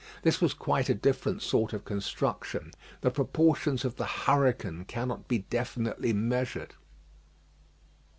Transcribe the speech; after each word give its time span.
This 0.23 0.41
was 0.41 0.55
quite 0.55 0.89
a 0.89 0.95
different 0.95 1.43
sort 1.43 1.73
of 1.73 1.85
construction. 1.85 2.71
The 3.01 3.11
proportions 3.11 3.85
of 3.85 3.97
the 3.97 4.07
hurricane 4.07 4.83
cannot 4.85 5.27
be 5.27 5.45
definitely 5.51 6.11
measured. 6.11 6.73